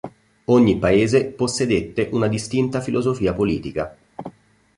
[0.45, 3.95] Ogni paese possedette una distinta filosofia politica.